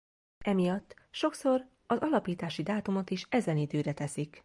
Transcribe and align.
Emiatt 0.45 0.95
sokszor 1.11 1.65
a 1.87 2.03
alapítási 2.05 2.63
dátumot 2.63 3.09
is 3.09 3.25
ezen 3.29 3.57
időre 3.57 3.93
teszik. 3.93 4.39